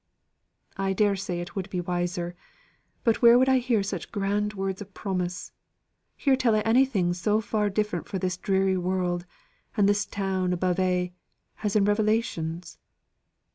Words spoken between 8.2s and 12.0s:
dreary world, and this town above a' as in